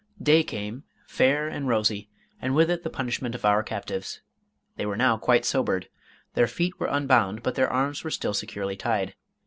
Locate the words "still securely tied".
8.09-9.13